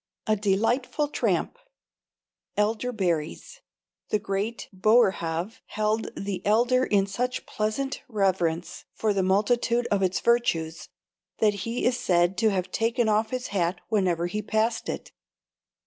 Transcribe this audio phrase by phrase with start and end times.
[0.25, 1.59] A delightful tramp!
[2.57, 3.61] Elderberries.
[4.09, 10.19] (The great Boerhaave held the elder in such pleasant reverence for the multitude of its
[10.19, 10.89] virtues,
[11.37, 15.11] that he is said to have taken off his hat whenever he passed it.)